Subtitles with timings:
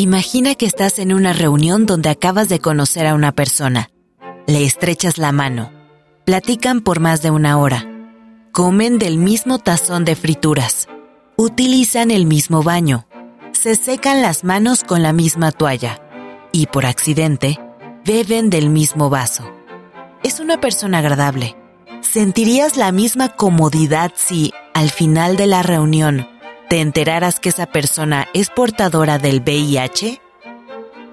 [0.00, 3.90] Imagina que estás en una reunión donde acabas de conocer a una persona.
[4.46, 5.72] Le estrechas la mano.
[6.24, 7.84] Platican por más de una hora.
[8.52, 10.86] Comen del mismo tazón de frituras.
[11.36, 13.08] Utilizan el mismo baño.
[13.50, 16.00] Se secan las manos con la misma toalla.
[16.52, 17.58] Y por accidente,
[18.04, 19.50] beben del mismo vaso.
[20.22, 21.56] Es una persona agradable.
[22.02, 26.28] ¿Sentirías la misma comodidad si, al final de la reunión,
[26.68, 30.20] te enteraras que esa persona es portadora del VIH?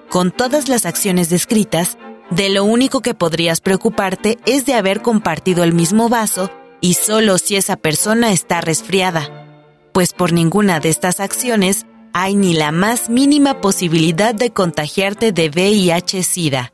[0.10, 1.98] Con todas las acciones descritas,
[2.30, 6.50] de lo único que podrías preocuparte es de haber compartido el mismo vaso
[6.82, 9.46] y solo si esa persona está resfriada,
[9.94, 15.50] pues por ninguna de estas acciones hay ni la más mínima posibilidad de contagiarte de
[15.50, 16.74] VIH-Sida.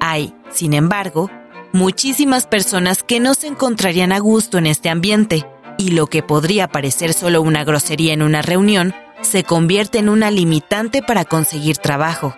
[0.00, 1.30] Hay, sin embargo,
[1.72, 5.46] muchísimas personas que no se encontrarían a gusto en este ambiente,
[5.80, 10.30] y lo que podría parecer solo una grosería en una reunión se convierte en una
[10.30, 12.34] limitante para conseguir trabajo,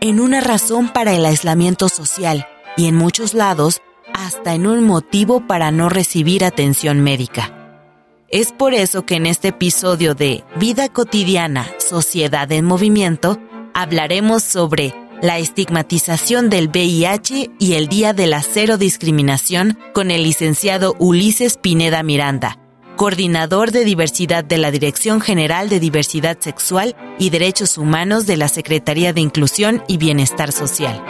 [0.00, 5.44] en una razón para el aislamiento social y en muchos lados hasta en un motivo
[5.48, 7.82] para no recibir atención médica.
[8.28, 13.40] Es por eso que en este episodio de Vida cotidiana, Sociedad en Movimiento,
[13.74, 20.22] hablaremos sobre la estigmatización del VIH y el Día de la Cero Discriminación con el
[20.22, 22.58] licenciado Ulises Pineda Miranda,
[22.96, 28.48] coordinador de diversidad de la Dirección General de Diversidad Sexual y Derechos Humanos de la
[28.48, 31.02] Secretaría de Inclusión y Bienestar Social.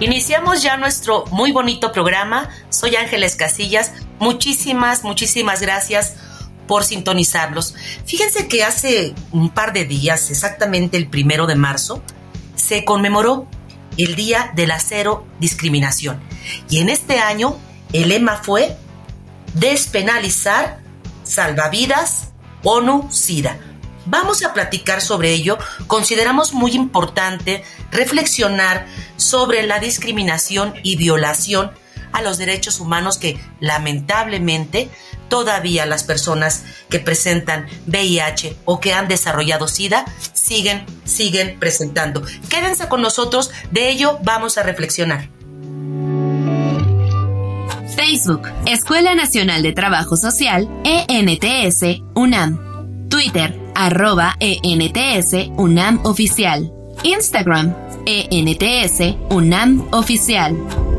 [0.00, 2.48] Iniciamos ya nuestro muy bonito programa.
[2.70, 3.92] Soy Ángeles Casillas.
[4.18, 6.14] Muchísimas, muchísimas gracias
[6.66, 7.74] por sintonizarlos.
[8.06, 12.02] Fíjense que hace un par de días, exactamente el primero de marzo,
[12.54, 13.46] se conmemoró
[13.98, 16.20] el Día de la Cero Discriminación.
[16.68, 17.56] Y en este año
[17.92, 18.76] el lema fue
[19.54, 20.80] despenalizar
[21.24, 22.28] salvavidas
[22.62, 23.58] ONU-SIDA.
[24.06, 25.58] Vamos a platicar sobre ello.
[25.86, 31.70] Consideramos muy importante reflexionar sobre la discriminación y violación
[32.12, 34.90] a los derechos humanos que lamentablemente
[35.28, 42.22] todavía las personas que presentan VIH o que han desarrollado SIDA siguen, siguen presentando.
[42.48, 45.39] Quédense con nosotros, de ello vamos a reflexionar.
[48.00, 53.08] Facebook, Escuela Nacional de Trabajo Social, ENTS, UNAM.
[53.10, 56.72] Twitter, arroba ENTS, UNAM Oficial.
[57.02, 57.74] Instagram,
[58.06, 60.89] ENTS, UNAM Oficial.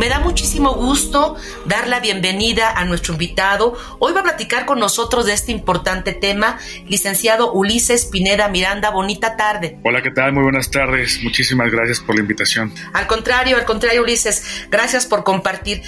[0.00, 3.76] Me da muchísimo gusto dar la bienvenida a nuestro invitado.
[3.98, 8.88] Hoy va a platicar con nosotros de este importante tema, licenciado Ulises Pineda Miranda.
[8.88, 9.76] Bonita tarde.
[9.84, 10.32] Hola, ¿qué tal?
[10.32, 11.22] Muy buenas tardes.
[11.22, 12.72] Muchísimas gracias por la invitación.
[12.94, 15.82] Al contrario, al contrario, Ulises, gracias por compartir.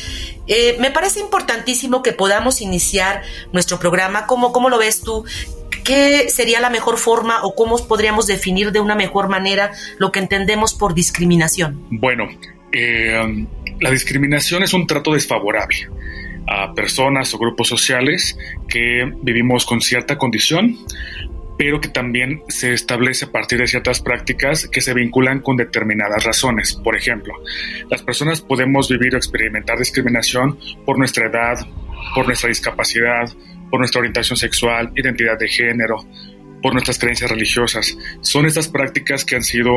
[0.47, 4.27] Eh, me parece importantísimo que podamos iniciar nuestro programa.
[4.27, 5.25] ¿Cómo, cómo lo ves tú?
[5.85, 10.19] ¿Qué sería la mejor forma o cómo podríamos definir de una mejor manera lo que
[10.19, 11.87] entendemos por discriminación?
[11.91, 12.29] Bueno,
[12.73, 13.47] eh,
[13.83, 15.89] la discriminación es un trato desfavorable
[16.47, 18.39] a personas o grupos sociales
[18.69, 20.77] que vivimos con cierta condición,
[21.59, 26.25] pero que también se establece a partir de ciertas prácticas que se vinculan con determinadas
[26.25, 26.75] razones.
[26.75, 27.35] Por ejemplo,
[27.91, 31.67] las personas podemos vivir o experimentar discriminación por nuestra edad,
[32.15, 33.31] por nuestra discapacidad,
[33.71, 36.05] por nuestra orientación sexual, identidad de género,
[36.63, 37.97] por nuestras creencias religiosas.
[38.21, 39.73] Son estas prácticas que han sido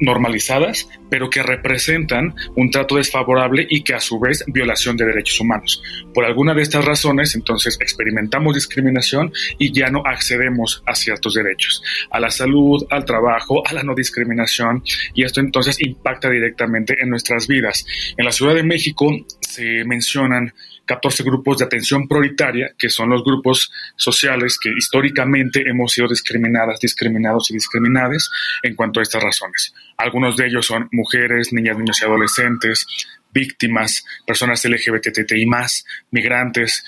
[0.00, 5.40] normalizadas, pero que representan un trato desfavorable y que a su vez violación de derechos
[5.40, 5.82] humanos.
[6.14, 11.82] Por alguna de estas razones, entonces experimentamos discriminación y ya no accedemos a ciertos derechos,
[12.10, 14.82] a la salud, al trabajo, a la no discriminación,
[15.14, 17.84] y esto entonces impacta directamente en nuestras vidas.
[18.16, 20.52] En la Ciudad de México se mencionan
[20.88, 26.80] 14 grupos de atención prioritaria, que son los grupos sociales que históricamente hemos sido discriminadas,
[26.80, 28.30] discriminados y discriminadas
[28.62, 29.74] en cuanto a estas razones.
[29.98, 32.86] Algunos de ellos son mujeres, niñas, niños y adolescentes,
[33.32, 36.82] víctimas, personas LGBTI más, migrantes,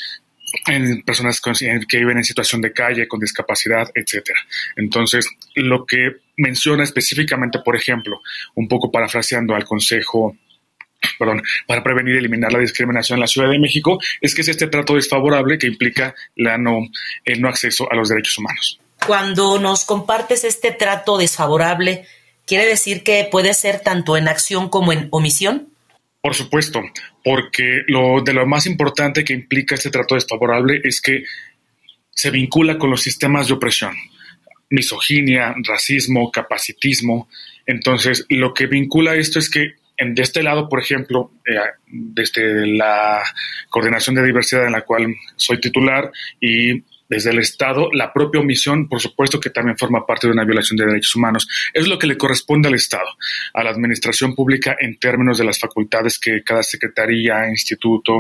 [1.05, 4.31] personas que viven en situación de calle, con discapacidad, etc.
[4.77, 8.21] Entonces, lo que menciona específicamente, por ejemplo,
[8.55, 10.37] un poco parafraseando al Consejo
[11.19, 14.49] perdón, para prevenir y eliminar la discriminación en la Ciudad de México es que es
[14.49, 16.89] este trato desfavorable que implica la no,
[17.25, 18.81] el no acceso a los derechos humanos.
[19.07, 22.07] Cuando nos compartes este trato desfavorable,
[22.47, 25.69] ¿quiere decir que puede ser tanto en acción como en omisión?
[26.23, 26.83] Por supuesto,
[27.25, 31.25] porque lo de lo más importante que implica este trato desfavorable es que
[32.11, 33.97] se vincula con los sistemas de opresión,
[34.69, 37.31] misoginia, racismo, capacitismo.
[37.65, 41.57] Entonces, lo que vincula esto es que de este lado, por ejemplo, eh,
[41.87, 43.23] desde la
[43.69, 46.11] coordinación de diversidad en la cual soy titular
[46.41, 50.45] y desde el Estado, la propia omisión, por supuesto que también forma parte de una
[50.45, 51.49] violación de derechos humanos.
[51.75, 53.09] Es lo que le corresponde al Estado,
[53.53, 58.13] a la administración pública en términos de las facultades que cada secretaría, instituto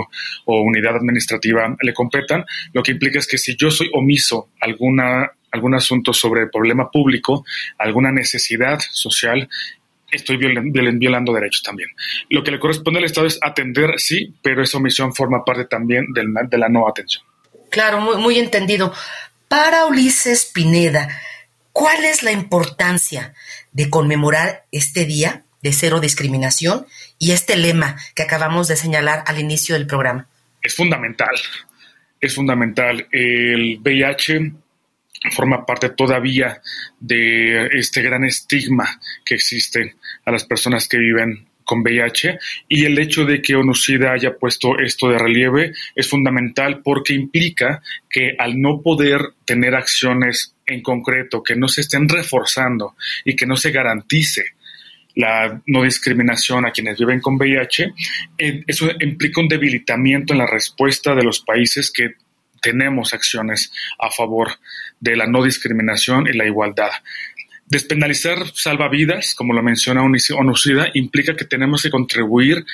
[0.45, 2.45] o unidad administrativa le competan.
[2.73, 6.91] Lo que implica es que si yo soy omiso alguna algún asunto sobre el problema
[6.91, 7.45] público,
[7.77, 9.49] alguna necesidad social,
[10.11, 11.91] estoy violando derechos también.
[12.29, 16.07] Lo que le corresponde al Estado es atender, sí, pero esa omisión forma parte también
[16.13, 17.25] de la no atención.
[17.71, 18.93] Claro, muy, muy entendido.
[19.49, 21.09] Para Ulises Pineda,
[21.73, 23.35] ¿cuál es la importancia
[23.73, 26.87] de conmemorar este día de cero discriminación
[27.19, 30.29] y este lema que acabamos de señalar al inicio del programa?
[30.63, 31.35] Es fundamental,
[32.21, 33.07] es fundamental.
[33.11, 34.53] El VIH
[35.31, 36.61] forma parte todavía
[36.99, 42.39] de este gran estigma que existe a las personas que viven con VIH
[42.69, 47.81] y el hecho de que ONUCIDA haya puesto esto de relieve es fundamental porque implica
[48.09, 53.47] que al no poder tener acciones en concreto que no se estén reforzando y que
[53.47, 54.47] no se garantice
[55.15, 57.93] la no discriminación a quienes viven con VIH,
[58.39, 62.15] eh, eso implica un debilitamiento en la respuesta de los países que
[62.61, 64.51] tenemos acciones a favor
[65.01, 66.91] de la no discriminación y la igualdad.
[67.67, 72.65] Despenalizar salvavidas, como lo menciona ONUCIDA, implica que tenemos que contribuir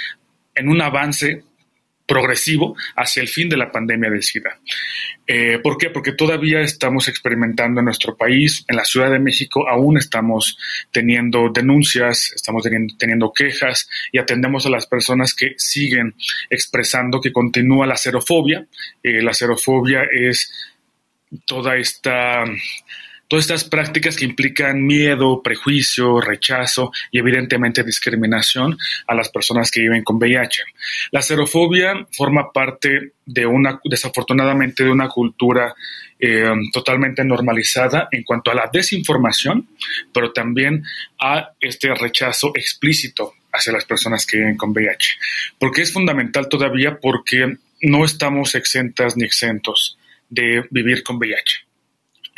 [0.55, 1.44] en un avance
[2.06, 4.58] progresivo hacia el fin de la pandemia del SIDA.
[5.26, 5.90] Eh, ¿Por qué?
[5.90, 10.56] Porque todavía estamos experimentando en nuestro país, en la Ciudad de México, aún estamos
[10.93, 12.64] teniendo denuncias, estamos
[12.96, 16.14] teniendo, quejas y atendemos a las personas que siguen
[16.49, 18.67] expresando que continúa la xerofobia.
[19.02, 20.50] Eh, la xerofobia es
[21.46, 22.44] toda esta
[23.28, 28.76] todas estas prácticas que implican miedo, prejuicio, rechazo y evidentemente discriminación
[29.06, 30.62] a las personas que viven con VIH.
[31.11, 35.75] La xerofobia forma parte de una, desafortunadamente, de una cultura
[36.19, 39.69] eh, totalmente normalizada en cuanto a la desinformación,
[40.12, 40.84] pero también
[41.20, 45.19] a este rechazo explícito hacia las personas que viven con VIH.
[45.58, 51.67] Porque es fundamental todavía porque no estamos exentas ni exentos de vivir con VIH.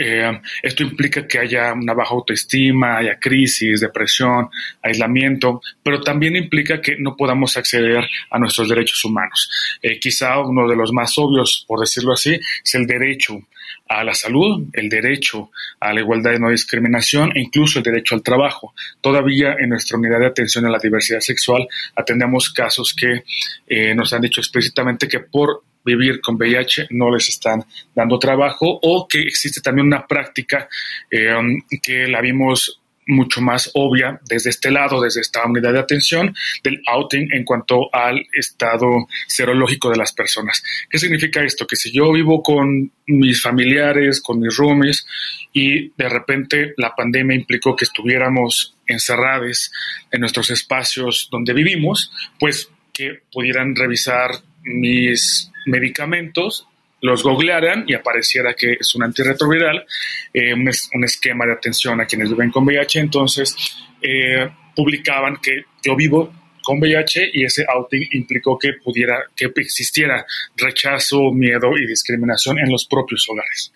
[0.00, 4.48] Eh, esto implica que haya una baja autoestima, haya crisis, depresión,
[4.80, 9.50] aislamiento, pero también implica que no podamos acceder a nuestros derechos humanos.
[9.82, 13.40] Eh, quizá uno de los más obvios, por decirlo así, es el derecho
[13.88, 15.50] a la salud, el derecho
[15.80, 18.74] a la igualdad y no discriminación e incluso el derecho al trabajo.
[19.00, 23.24] Todavía en nuestra unidad de atención a la diversidad sexual atendemos casos que
[23.66, 27.64] eh, nos han dicho explícitamente que por vivir con VIH no les están
[27.94, 30.68] dando trabajo o que existe también una práctica
[31.10, 31.34] eh,
[31.82, 36.82] que la vimos mucho más obvia desde este lado, desde esta unidad de atención del
[36.86, 40.62] outing en cuanto al estado serológico de las personas.
[40.88, 41.66] ¿Qué significa esto?
[41.66, 45.06] Que si yo vivo con mis familiares, con mis roomies
[45.52, 49.72] y de repente la pandemia implicó que estuviéramos encerrados
[50.10, 54.30] en nuestros espacios donde vivimos, pues que pudieran revisar
[54.62, 56.66] mis medicamentos,
[57.00, 59.86] los googlearan y apareciera que es un antirretroviral,
[60.32, 63.00] eh, un, esquema de atención a quienes viven con VIH.
[63.00, 63.54] Entonces,
[64.02, 66.32] eh, publicaban que yo vivo
[66.62, 72.70] con VIH y ese outing implicó que pudiera, que existiera rechazo, miedo y discriminación en
[72.70, 73.72] los propios hogares.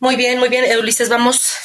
[0.00, 1.56] Muy bien, muy bien, Ulises, vamos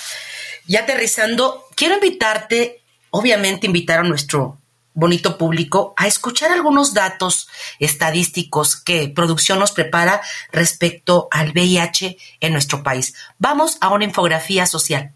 [0.68, 1.66] ya aterrizando.
[1.76, 4.59] Quiero invitarte, obviamente invitar a nuestro
[5.00, 7.48] bonito público a escuchar algunos datos
[7.80, 13.14] estadísticos que producción nos prepara respecto al VIH en nuestro país.
[13.38, 15.14] Vamos a una infografía social.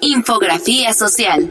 [0.00, 1.48] Infografía social.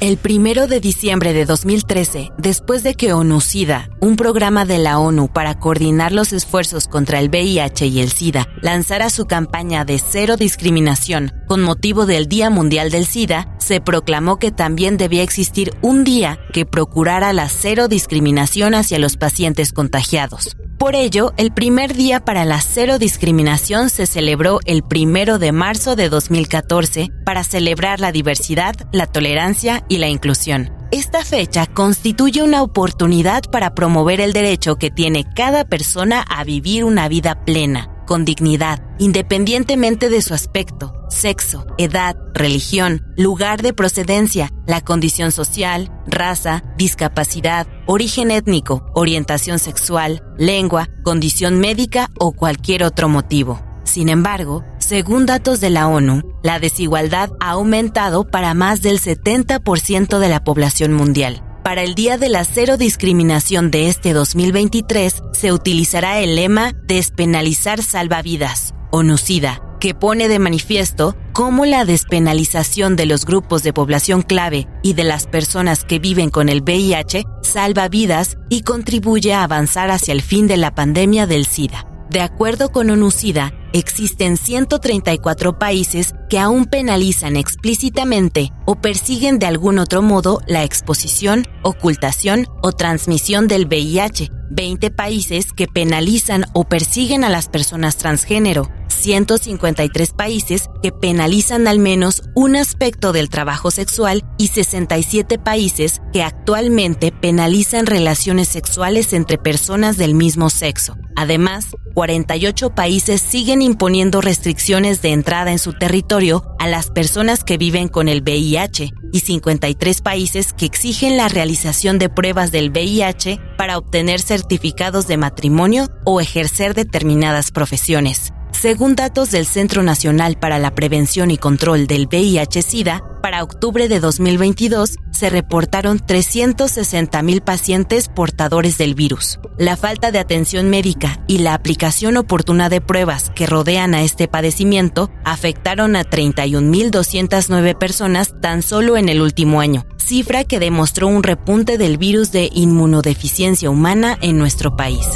[0.00, 5.28] El primero de diciembre de 2013, después de que ONU-SIDA, un programa de la ONU
[5.28, 10.38] para coordinar los esfuerzos contra el VIH y el SIDA, lanzara su campaña de cero
[10.38, 16.02] discriminación con motivo del Día Mundial del SIDA, se proclamó que también debía existir un
[16.02, 20.56] día que procurara la cero discriminación hacia los pacientes contagiados.
[20.80, 25.94] Por ello, el primer día para la cero discriminación se celebró el primero de marzo
[25.94, 30.72] de 2014 para celebrar la diversidad, la tolerancia y la inclusión.
[30.92, 36.84] Esta fecha constituye una oportunidad para promover el derecho que tiene cada persona a vivir
[36.84, 44.50] una vida plena, con dignidad, independientemente de su aspecto, sexo, edad, religión, lugar de procedencia,
[44.66, 53.08] la condición social, raza, discapacidad, origen étnico, orientación sexual, lengua, condición médica o cualquier otro
[53.08, 53.60] motivo.
[53.84, 60.18] Sin embargo, según datos de la ONU, la desigualdad ha aumentado para más del 70%
[60.18, 61.44] de la población mundial.
[61.62, 67.84] Para el Día de la Cero Discriminación de este 2023 se utilizará el lema Despenalizar
[67.84, 74.22] Salvavidas, o NUCIDA, que pone de manifiesto cómo la despenalización de los grupos de población
[74.22, 79.44] clave y de las personas que viven con el VIH salva vidas y contribuye a
[79.44, 81.89] avanzar hacia el fin de la pandemia del SIDA.
[82.10, 89.78] De acuerdo con ONUCIDA, existen 134 países que aún penalizan explícitamente o persiguen de algún
[89.78, 97.22] otro modo la exposición, ocultación o transmisión del VIH, 20 países que penalizan o persiguen
[97.22, 98.68] a las personas transgénero,
[99.00, 106.22] 153 países que penalizan al menos un aspecto del trabajo sexual y 67 países que
[106.22, 110.96] actualmente penalizan relaciones sexuales entre personas del mismo sexo.
[111.16, 117.58] Además, 48 países siguen imponiendo restricciones de entrada en su territorio a las personas que
[117.58, 123.40] viven con el VIH y 53 países que exigen la realización de pruebas del VIH
[123.56, 128.32] para obtener certificados de matrimonio o ejercer determinadas profesiones.
[128.60, 134.00] Según datos del Centro Nacional para la Prevención y Control del VIH-Sida, para octubre de
[134.00, 139.38] 2022 se reportaron 360.000 pacientes portadores del virus.
[139.56, 144.28] La falta de atención médica y la aplicación oportuna de pruebas que rodean a este
[144.28, 151.22] padecimiento afectaron a 31.209 personas tan solo en el último año, cifra que demostró un
[151.22, 155.06] repunte del virus de inmunodeficiencia humana en nuestro país.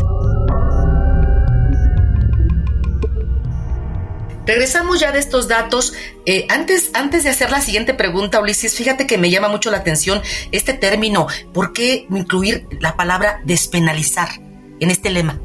[4.46, 5.94] Regresamos ya de estos datos.
[6.26, 9.78] Eh, antes, antes de hacer la siguiente pregunta, Ulises, fíjate que me llama mucho la
[9.78, 10.20] atención
[10.52, 11.26] este término.
[11.52, 14.28] ¿Por qué incluir la palabra despenalizar
[14.80, 15.40] en este lema?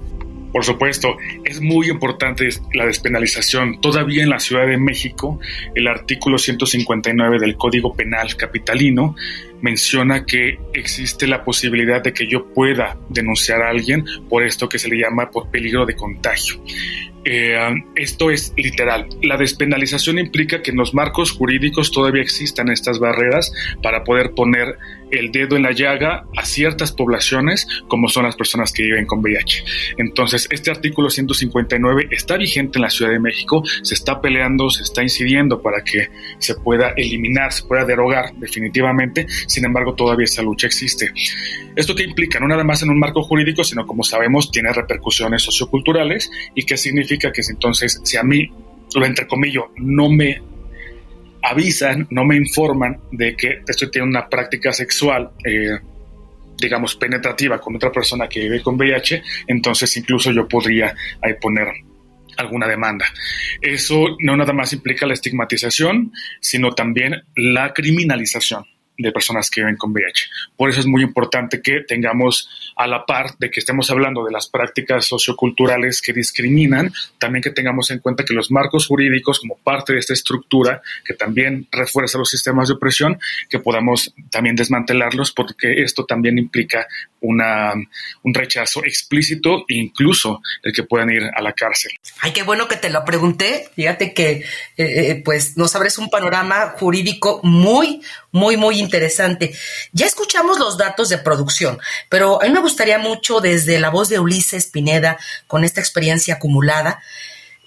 [0.52, 3.80] Por supuesto, es muy importante la despenalización.
[3.82, 5.40] Todavía en la Ciudad de México,
[5.76, 9.16] el artículo 159 del Código Penal Capitalino
[9.62, 14.80] menciona que existe la posibilidad de que yo pueda denunciar a alguien por esto que
[14.80, 16.60] se le llama por peligro de contagio.
[17.32, 17.56] Eh,
[17.94, 19.08] esto es literal.
[19.22, 24.80] La despenalización implica que en los marcos jurídicos todavía existan estas barreras para poder poner
[25.12, 29.20] el dedo en la llaga a ciertas poblaciones como son las personas que viven con
[29.20, 29.64] VIH.
[29.98, 34.84] Entonces, este artículo 159 está vigente en la Ciudad de México, se está peleando, se
[34.84, 40.42] está incidiendo para que se pueda eliminar, se pueda derogar definitivamente, sin embargo, todavía esa
[40.42, 41.12] lucha existe.
[41.76, 42.40] ¿Esto qué implica?
[42.40, 46.78] No nada más en un marco jurídico, sino como sabemos, tiene repercusiones socioculturales y qué
[46.78, 48.50] significa que entonces, si a mí,
[48.96, 50.42] lo entrecomillo, no me
[51.44, 55.80] avisan, no me informan de que estoy teniendo una práctica sexual, eh,
[56.58, 60.94] digamos, penetrativa con otra persona que vive con VIH, entonces incluso yo podría
[61.42, 61.68] poner
[62.38, 63.06] alguna demanda.
[63.62, 68.66] Eso no nada más implica la estigmatización, sino también la criminalización
[69.00, 70.30] de personas que viven con VIH.
[70.56, 74.32] Por eso es muy importante que tengamos a la par de que estemos hablando de
[74.32, 79.58] las prácticas socioculturales que discriminan, también que tengamos en cuenta que los marcos jurídicos como
[79.58, 85.32] parte de esta estructura que también refuerza los sistemas de opresión, que podamos también desmantelarlos
[85.32, 86.88] porque esto también implica
[87.22, 91.92] una, un rechazo explícito e incluso el que puedan ir a la cárcel.
[92.22, 93.70] Ay, qué bueno que te lo pregunté.
[93.76, 94.44] Fíjate que eh,
[94.78, 98.02] eh, pues nos abres un panorama jurídico muy,
[98.32, 98.89] muy, muy interesante.
[99.94, 101.80] Ya escuchamos los datos de producción,
[102.10, 105.18] pero a mí me gustaría mucho desde la voz de Ulises Pineda,
[105.48, 107.02] con esta experiencia acumulada,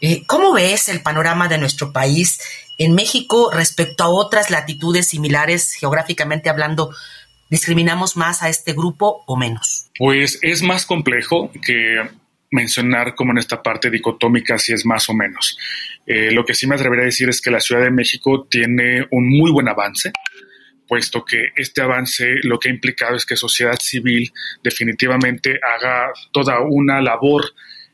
[0.05, 2.41] eh, ¿cómo ves el panorama de nuestro país
[2.77, 6.91] en México respecto a otras latitudes similares, geográficamente hablando?
[7.49, 9.91] ¿Discriminamos más a este grupo o menos?
[9.97, 12.03] Pues es más complejo que
[12.51, 15.57] mencionar como en esta parte dicotómica si es más o menos.
[16.05, 19.07] Eh, lo que sí me atrevería a decir es que la Ciudad de México tiene
[19.13, 20.13] un muy buen avance
[20.93, 24.31] puesto que este avance lo que ha implicado es que sociedad civil
[24.63, 27.47] definitivamente haga toda una labor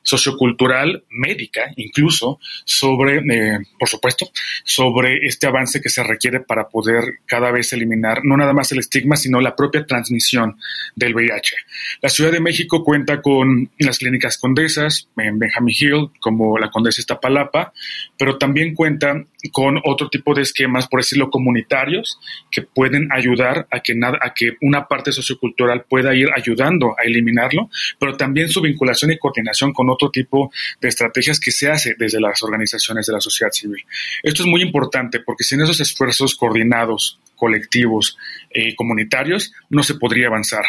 [0.02, 4.31] sociocultural, médica incluso, sobre, eh, por supuesto,
[4.64, 8.78] sobre este avance que se requiere para poder cada vez eliminar no nada más el
[8.81, 10.59] estigma, sino la propia transmisión
[10.97, 11.55] del VIH.
[12.00, 17.00] La Ciudad de México cuenta con las clínicas condesas en Benjamin Hill, como la Condesa
[17.00, 17.73] Iztapalapa,
[18.17, 22.19] pero también cuenta con otro tipo de esquemas, por decirlo, comunitarios,
[22.50, 27.02] que pueden ayudar a que, nada, a que una parte sociocultural pueda ir ayudando a
[27.05, 30.50] eliminarlo, pero también su vinculación y coordinación con otro tipo
[30.81, 33.85] de estrategias que se hace desde las organizaciones de la sociedad civil.
[34.23, 38.17] Esto es muy importante porque sin esos esfuerzos coordinados, colectivos
[38.50, 40.64] eh, comunitarios, no se podría avanzar.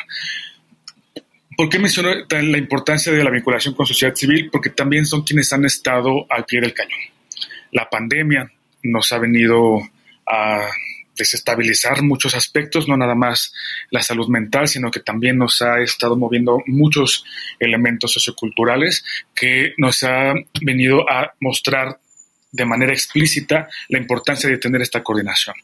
[1.59, 4.49] ¿Por qué menciono la importancia de la vinculación con sociedad civil?
[4.49, 6.99] Porque también son quienes han estado al pie del cañón.
[7.73, 8.49] La pandemia
[8.83, 9.79] nos ha venido
[10.25, 10.69] a
[11.19, 13.53] desestabilizar muchos aspectos, no nada más
[13.91, 17.25] la salud mental, sino que también nos ha estado moviendo muchos
[17.59, 19.03] elementos socioculturales
[19.35, 21.99] que nos ha venido a mostrar
[22.51, 25.55] de manera explícita la importancia de tener esta coordinación.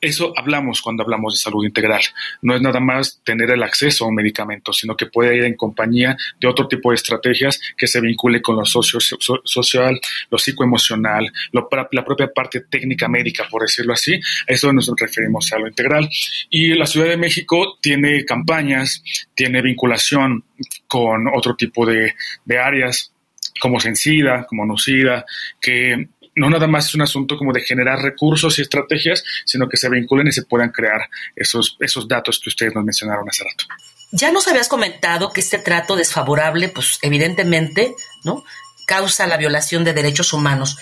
[0.00, 2.02] Eso hablamos cuando hablamos de salud integral.
[2.42, 5.54] No es nada más tener el acceso a un medicamento, sino que puede ir en
[5.54, 9.98] compañía de otro tipo de estrategias que se vincule con lo socio, social,
[10.30, 14.14] lo psicoemocional, lo, la propia parte técnica médica, por decirlo así.
[14.14, 16.08] A eso nos referimos a lo integral.
[16.50, 19.02] Y la Ciudad de México tiene campañas,
[19.34, 20.44] tiene vinculación
[20.86, 22.14] con otro tipo de,
[22.44, 23.10] de áreas
[23.60, 25.24] como Sencida, como Nocida,
[25.60, 29.76] que no nada más es un asunto como de generar recursos y estrategias, sino que
[29.76, 33.64] se vinculen y se puedan crear esos, esos datos que ustedes nos mencionaron hace rato.
[34.12, 38.44] Ya nos habías comentado que este trato desfavorable, pues evidentemente, ¿no?
[38.86, 40.78] Causa la violación de derechos humanos.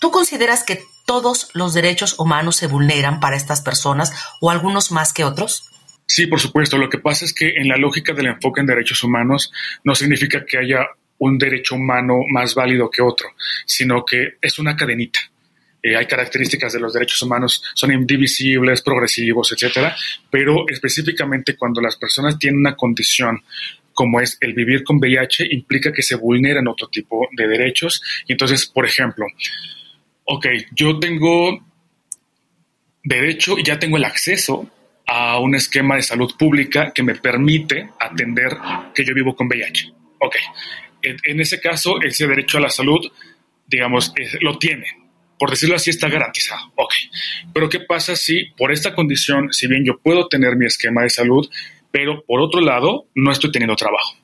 [0.00, 5.12] ¿Tú consideras que todos los derechos humanos se vulneran para estas personas o algunos más
[5.12, 5.64] que otros?
[6.06, 6.78] Sí, por supuesto.
[6.78, 9.52] Lo que pasa es que en la lógica del enfoque en derechos humanos
[9.84, 10.86] no significa que haya
[11.18, 13.28] un derecho humano más válido que otro,
[13.66, 15.20] sino que es una cadenita.
[15.82, 19.96] Eh, hay características de los derechos humanos, son indivisibles, progresivos, etcétera,
[20.30, 23.42] pero específicamente cuando las personas tienen una condición
[23.98, 28.00] como es el vivir con VIH, implica que se vulneran otro tipo de derechos.
[28.28, 29.26] Y entonces, por ejemplo,
[30.22, 31.66] ok, yo tengo
[33.02, 34.70] derecho y ya tengo el acceso
[35.04, 38.56] a un esquema de salud pública que me permite atender
[38.94, 39.92] que yo vivo con VIH.
[40.20, 40.36] Ok,
[41.02, 43.00] en, ese caso, ese derecho a la salud,
[43.66, 44.86] digamos, lo tiene.
[45.38, 46.72] Por decirlo así, está garantizado.
[46.74, 46.92] Ok.
[47.52, 51.10] Pero ¿qué pasa si por esta condición, si bien yo puedo tener mi esquema de
[51.10, 51.48] salud,
[51.90, 54.16] pero por otro lado, no estoy teniendo trabajo?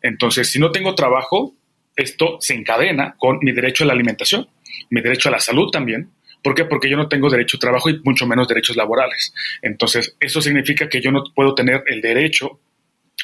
[0.00, 1.54] Entonces, si no tengo trabajo,
[1.96, 4.48] esto se encadena con mi derecho a la alimentación,
[4.90, 6.64] mi derecho a la salud también, ¿Por qué?
[6.64, 9.34] Porque yo no tengo derecho a trabajo y mucho menos derechos laborales.
[9.62, 12.60] Entonces, eso significa que yo no puedo tener el derecho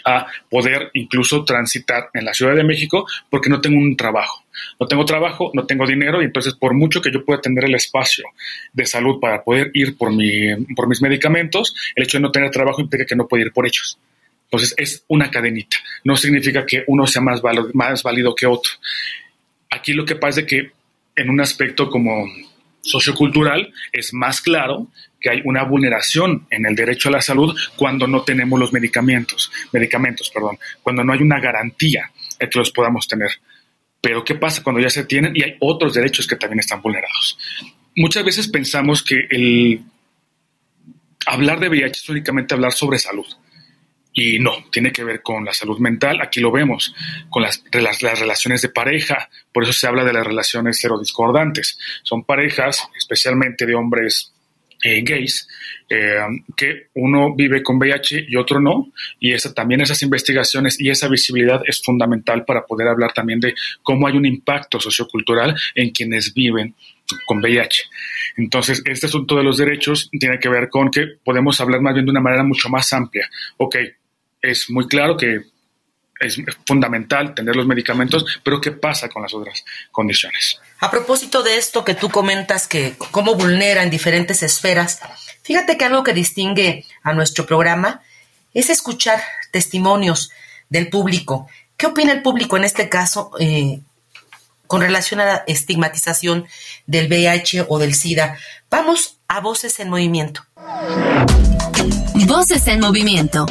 [0.05, 4.45] a poder incluso transitar en la Ciudad de México porque no tengo un trabajo.
[4.79, 7.75] No tengo trabajo, no tengo dinero y entonces por mucho que yo pueda tener el
[7.75, 8.25] espacio
[8.73, 12.51] de salud para poder ir por, mi, por mis medicamentos, el hecho de no tener
[12.51, 13.99] trabajo implica que no puedo ir por ellos.
[14.45, 15.77] Entonces es una cadenita.
[16.05, 17.41] No significa que uno sea más,
[17.73, 18.73] más válido que otro.
[19.71, 20.71] Aquí lo que pasa es que
[21.17, 22.27] en un aspecto como
[22.85, 24.89] sociocultural es más claro
[25.21, 29.51] que hay una vulneración en el derecho a la salud cuando no tenemos los medicamentos,
[29.73, 33.31] medicamentos, perdón, cuando no hay una garantía de que los podamos tener.
[34.01, 37.39] Pero ¿qué pasa cuando ya se tienen y hay otros derechos que también están vulnerados?
[37.97, 39.83] Muchas veces pensamos que el
[41.27, 43.27] hablar de VIH es únicamente hablar sobre salud.
[44.17, 46.95] Y no, tiene que ver con la salud mental, aquí lo vemos,
[47.29, 51.77] con las, las, relaciones de pareja, por eso se habla de las relaciones serodiscordantes.
[52.05, 54.33] Son parejas, especialmente de hombres
[54.85, 55.49] eh, gays,
[55.89, 56.19] eh,
[56.57, 61.09] que uno vive con VIH y otro no, y esa, también esas investigaciones y esa
[61.09, 66.35] visibilidad es fundamental para poder hablar también de cómo hay un impacto sociocultural en quienes
[66.35, 66.75] viven
[67.27, 67.83] con VIH.
[68.37, 72.07] Entonces, este asunto de los derechos tiene que ver con que podemos hablar más bien
[72.07, 73.29] de una manera mucho más amplia.
[73.57, 73.77] Ok,
[74.45, 75.43] es muy claro que
[76.21, 80.61] es fundamental tener los medicamentos, pero ¿qué pasa con las otras condiciones?
[80.81, 85.01] A propósito de esto que tú comentas, que cómo vulnera en diferentes esferas,
[85.43, 88.03] fíjate que algo que distingue a nuestro programa
[88.53, 90.31] es escuchar testimonios
[90.69, 91.49] del público.
[91.77, 93.81] ¿Qué opina el público en este caso eh,
[94.67, 96.47] con relación a la estigmatización
[96.87, 98.39] del VIH o del SIDA?
[98.71, 100.45] Vamos a Voces en Movimiento.
[102.27, 103.47] Voces en Movimiento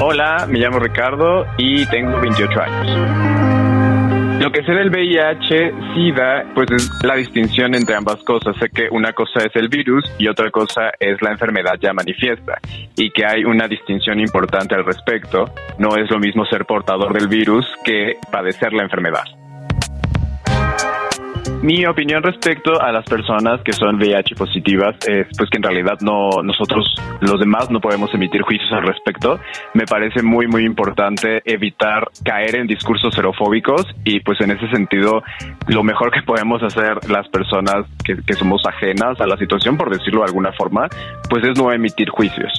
[0.00, 3.42] Hola, me llamo Ricardo y tengo 28 años.
[4.42, 8.56] Lo que sé del VIH, SIDA, pues es la distinción entre ambas cosas.
[8.58, 12.58] Sé que una cosa es el virus y otra cosa es la enfermedad ya manifiesta
[12.96, 15.44] y que hay una distinción importante al respecto.
[15.78, 19.41] No es lo mismo ser portador del virus que padecer la enfermedad.
[21.62, 25.96] Mi opinión respecto a las personas que son VIH positivas es pues que en realidad
[26.00, 29.38] no nosotros los demás no podemos emitir juicios al respecto.
[29.72, 35.22] Me parece muy muy importante evitar caer en discursos xerofóbicos y pues en ese sentido
[35.68, 39.96] lo mejor que podemos hacer las personas que, que somos ajenas a la situación por
[39.96, 40.88] decirlo de alguna forma
[41.30, 42.52] pues es no emitir juicios.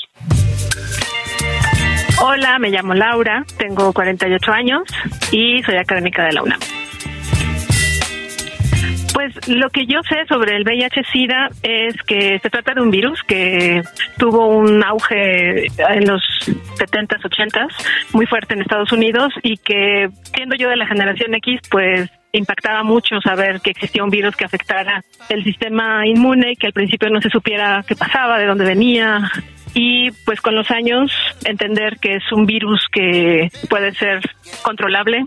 [2.21, 4.83] Hola, me llamo Laura, tengo 48 años
[5.29, 6.59] y soy académica de la UNAM.
[9.13, 13.21] Pues lo que yo sé sobre el VIH-Sida es que se trata de un virus
[13.23, 13.82] que
[14.17, 16.21] tuvo un auge en los
[16.78, 17.67] 70s, 80s,
[18.13, 22.82] muy fuerte en Estados Unidos y que, siendo yo de la generación X, pues impactaba
[22.82, 27.10] mucho saber que existía un virus que afectara el sistema inmune y que al principio
[27.10, 29.32] no se supiera qué pasaba, de dónde venía,
[29.73, 31.12] y pues con los años
[31.45, 34.21] entender que es un virus que puede ser
[34.63, 35.26] controlable.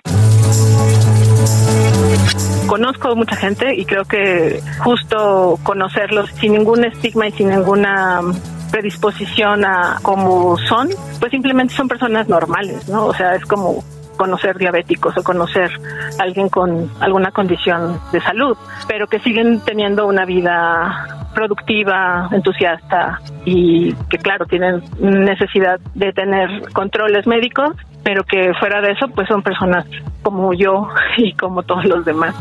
[2.66, 8.20] Conozco mucha gente y creo que justo conocerlos sin ningún estigma y sin ninguna
[8.70, 13.07] predisposición a cómo son, pues simplemente son personas normales, ¿no?
[13.07, 13.85] O sea, es como
[14.16, 15.70] conocer diabéticos o conocer
[16.18, 18.57] a alguien con alguna condición de salud,
[18.88, 26.48] pero que siguen teniendo una vida productiva, entusiasta y que claro, tienen necesidad de tener
[26.72, 29.85] controles médicos, pero que fuera de eso pues son personas
[30.22, 32.35] como yo y como todos los demás.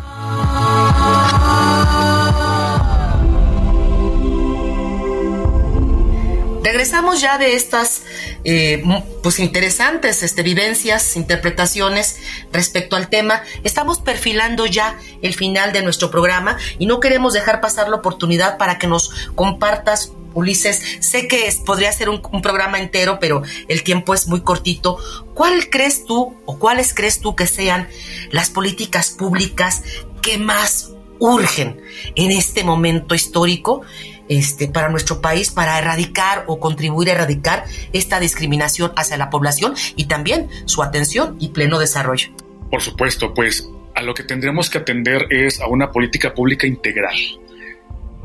[6.63, 8.03] Regresamos ya de estas
[8.45, 8.83] eh,
[9.23, 12.19] pues interesantes este, vivencias, interpretaciones
[12.51, 13.41] respecto al tema.
[13.63, 18.57] Estamos perfilando ya el final de nuestro programa y no queremos dejar pasar la oportunidad
[18.57, 23.83] para que nos compartas Ulises, sé que podría ser un, un, programa entero, pero el
[23.83, 24.97] tiempo es muy cortito.
[25.33, 27.87] ¿Cuál crees tú o cuáles crees tú que sean
[28.31, 29.83] las políticas públicas
[30.21, 31.81] que más urgen
[32.15, 33.83] en este momento histórico
[34.29, 39.73] este, para nuestro país para erradicar o contribuir a erradicar esta discriminación hacia la población
[39.95, 42.29] y también su atención y pleno desarrollo.
[42.69, 47.15] Por supuesto, pues a lo que tendremos que atender es a una política pública integral,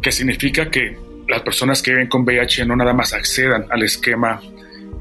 [0.02, 4.40] que significa que las personas que viven con VIH no nada más accedan al esquema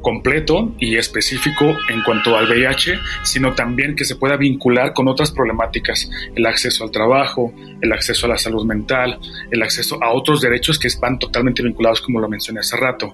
[0.02, 5.32] completo y específico en cuanto al VIH, sino también que se pueda vincular con otras
[5.32, 9.20] problemáticas, el acceso al trabajo, el acceso a la salud mental,
[9.52, 13.14] el acceso a otros derechos que están totalmente vinculados, como lo mencioné hace rato.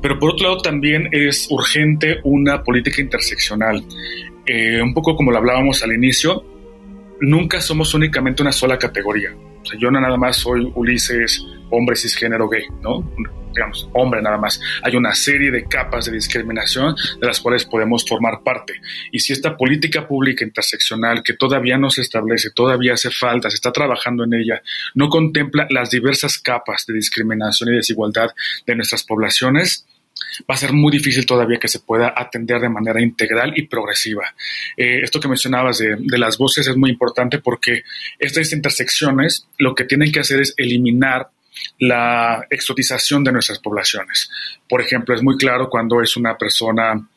[0.00, 3.84] Pero por otro lado también es urgente una política interseccional.
[4.46, 6.44] Eh, un poco como lo hablábamos al inicio,
[7.20, 9.34] nunca somos únicamente una sola categoría.
[9.64, 13.02] O sea, yo no nada más soy Ulises, hombre cisgénero gay, ¿no?
[13.54, 14.60] digamos, hombre nada más.
[14.82, 18.74] Hay una serie de capas de discriminación de las cuales podemos formar parte.
[19.12, 23.56] Y si esta política pública interseccional que todavía no se establece, todavía hace falta, se
[23.56, 24.62] está trabajando en ella,
[24.94, 28.30] no contempla las diversas capas de discriminación y desigualdad
[28.66, 29.86] de nuestras poblaciones,
[30.42, 34.34] va a ser muy difícil todavía que se pueda atender de manera integral y progresiva.
[34.76, 37.82] Eh, esto que mencionabas de, las voces es muy importante porque
[38.18, 41.28] estas intersecciones lo que tienen que hacer es eliminar
[41.78, 44.30] la exotización de nuestras poblaciones.
[44.68, 47.08] Por ejemplo, es muy claro cuando es una persona,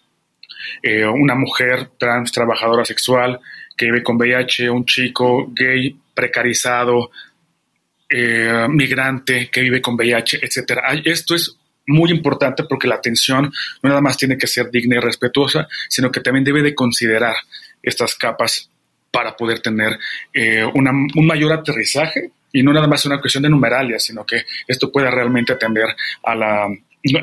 [0.84, 3.40] eh, una mujer trans, trabajadora sexual,
[3.76, 7.12] que vive con VIH, un chico gay, precarizado,
[8.10, 10.80] eh, migrante, que vive con VIH, etc.
[11.04, 15.00] Esto es muy importante porque la atención no nada más tiene que ser digna y
[15.00, 17.36] respetuosa, sino que también debe de considerar
[17.82, 18.70] estas capas
[19.12, 19.98] para poder tener
[20.34, 24.92] eh, un mayor aterrizaje y no nada más una cuestión de numeralia, sino que esto
[24.92, 25.88] pueda realmente atender
[26.24, 26.68] a la,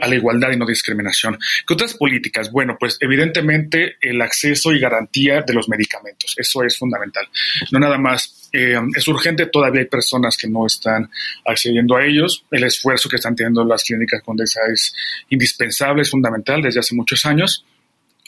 [0.00, 1.38] a la igualdad y no discriminación.
[1.66, 2.50] ¿Qué otras políticas?
[2.50, 7.26] Bueno, pues evidentemente el acceso y garantía de los medicamentos, eso es fundamental.
[7.70, 11.10] No nada más eh, es urgente, todavía hay personas que no están
[11.44, 12.44] accediendo a ellos.
[12.50, 14.94] El esfuerzo que están teniendo las clínicas Condesa es
[15.30, 17.64] indispensable, es fundamental desde hace muchos años.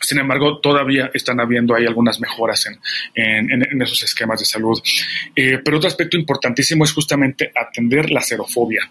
[0.00, 2.66] Sin embargo, todavía están habiendo ahí algunas mejoras
[3.14, 4.78] en, esos esquemas de salud.
[5.34, 8.90] Eh, pero otro aspecto importantísimo es justamente atender la xerofobia.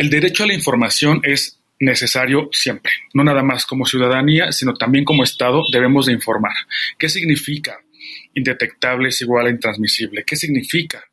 [0.00, 5.04] El derecho a la información es necesario siempre, no nada más como ciudadanía, sino también
[5.04, 6.54] como Estado debemos de informar.
[6.98, 7.78] ¿Qué significa
[8.32, 10.24] indetectable es igual a intransmisible?
[10.24, 11.04] ¿Qué significa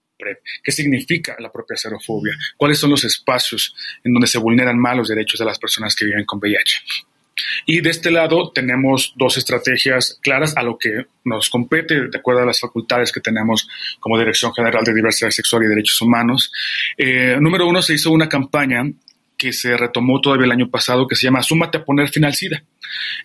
[0.64, 2.38] ¿Qué significa la propia xerofobia?
[2.56, 6.06] ¿Cuáles son los espacios en donde se vulneran más los derechos de las personas que
[6.06, 6.80] viven con VIH?
[7.66, 12.42] Y de este lado tenemos dos estrategias claras a lo que nos compete de acuerdo
[12.42, 13.68] a las facultades que tenemos
[14.00, 16.52] como Dirección General de Diversidad Sexual y Derechos Humanos.
[16.98, 18.84] Eh, número uno, se hizo una campaña
[19.38, 22.34] que se retomó todavía el año pasado, que se llama Súmate a poner fin al
[22.34, 22.64] SIDA.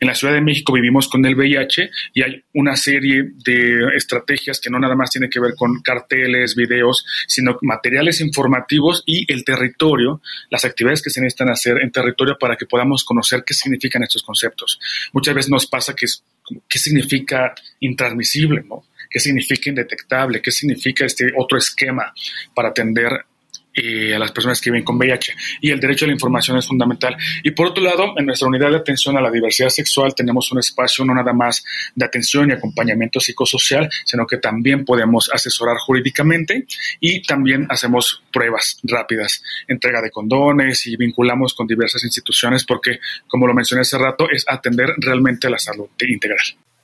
[0.00, 4.60] En la Ciudad de México vivimos con el VIH y hay una serie de estrategias
[4.60, 9.44] que no nada más tienen que ver con carteles, videos, sino materiales informativos y el
[9.44, 10.20] territorio,
[10.50, 14.22] las actividades que se necesitan hacer en territorio para que podamos conocer qué significan estos
[14.22, 14.78] conceptos.
[15.12, 16.24] Muchas veces nos pasa que es,
[16.68, 18.84] qué significa intransmisible, ¿no?
[19.08, 20.40] ¿Qué significa indetectable?
[20.40, 22.12] ¿Qué significa este otro esquema
[22.54, 23.26] para atender
[23.76, 25.34] a las personas que viven con VIH.
[25.60, 27.16] Y el derecho a la información es fundamental.
[27.42, 30.58] Y por otro lado, en nuestra unidad de atención a la diversidad sexual tenemos un
[30.58, 36.66] espacio no nada más de atención y acompañamiento psicosocial, sino que también podemos asesorar jurídicamente
[37.00, 43.46] y también hacemos pruebas rápidas, entrega de condones y vinculamos con diversas instituciones porque, como
[43.46, 46.38] lo mencioné hace rato, es atender realmente la salud integral.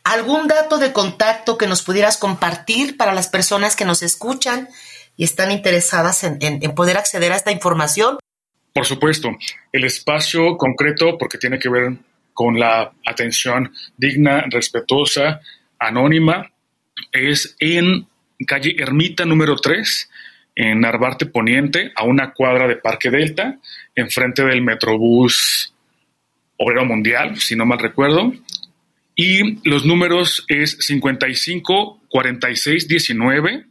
[0.04, 4.68] ¿Algún dato de contacto que nos pudieras compartir para las personas que nos escuchan?
[5.18, 8.18] Y están interesadas en, poder acceder a esta información?
[8.72, 9.36] Por supuesto,
[9.72, 11.92] el espacio concreto, porque tiene que ver
[12.32, 15.40] con la atención digna, respetuosa,
[15.76, 16.48] anónima,
[17.10, 18.06] es en
[18.46, 20.08] calle Ermita número 3,
[20.54, 23.58] en Narvarte Poniente, a una cuadra de Parque Delta,
[23.96, 25.74] enfrente del Metrobús
[26.58, 28.32] Obrero Mundial, si no mal recuerdo.
[29.16, 33.68] Y los números es 55 46 19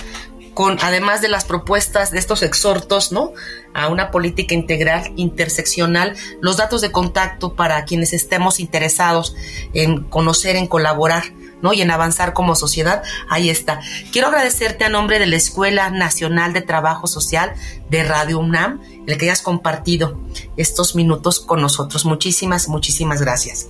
[0.58, 3.32] con además de las propuestas de estos exhortos, ¿no?
[3.75, 9.36] A una política integral, interseccional, los datos de contacto para quienes estemos interesados
[9.75, 11.25] en conocer, en colaborar
[11.62, 11.74] ¿no?
[11.74, 13.80] Y en avanzar como sociedad, ahí está.
[14.12, 17.54] Quiero agradecerte a nombre de la Escuela Nacional de Trabajo Social
[17.89, 20.20] de Radio UNAM, el que hayas compartido
[20.58, 22.06] estos minutos con nosotros.
[22.06, 23.67] Muchísimas, muchísimas gracias.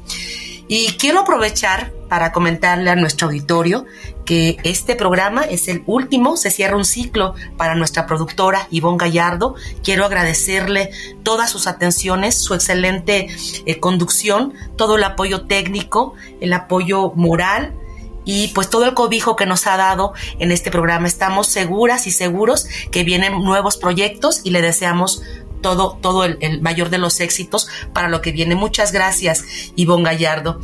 [0.68, 3.86] Y quiero aprovechar para comentarle a nuestro auditorio
[4.28, 9.56] que este programa es el último, se cierra un ciclo para nuestra productora Ivonne Gallardo.
[9.84, 10.92] Quiero agradecerle
[11.24, 13.30] todas sus atenciones, su excelente
[13.66, 17.74] eh, conducción, todo el apoyo técnico, el apoyo moral
[18.26, 21.08] y pues todo el cobijo que nos ha dado en este programa.
[21.08, 25.22] Estamos seguras y seguros que vienen nuevos proyectos y le deseamos
[25.62, 28.56] todo, todo el, el, mayor de los éxitos para lo que viene.
[28.56, 29.46] Muchas gracias,
[29.78, 30.60] Ivonne Gallardo.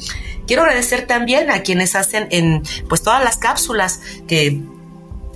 [0.47, 4.61] Quiero agradecer también a quienes hacen en pues todas las cápsulas que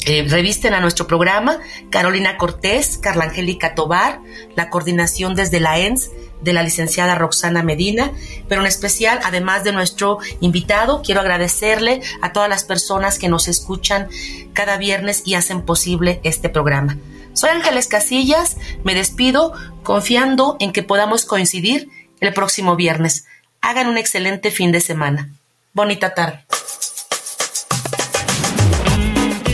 [0.05, 4.21] eh, revisten a nuestro programa, Carolina Cortés, Carla Angélica Tobar,
[4.55, 8.11] la coordinación desde la ENS de la licenciada Roxana Medina,
[8.47, 13.47] pero en especial, además de nuestro invitado, quiero agradecerle a todas las personas que nos
[13.47, 14.07] escuchan
[14.53, 16.97] cada viernes y hacen posible este programa.
[17.33, 21.89] Soy Ángeles Casillas, me despido confiando en que podamos coincidir
[22.19, 23.25] el próximo viernes.
[23.67, 25.27] Hagan un excelente fin de semana.
[25.73, 26.45] Bonita tarde.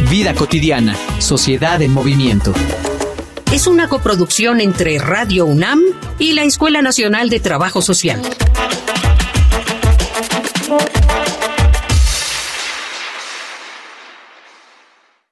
[0.07, 2.53] Vida cotidiana, sociedad en movimiento.
[3.51, 5.81] Es una coproducción entre Radio UNAM
[6.19, 8.21] y la Escuela Nacional de Trabajo Social.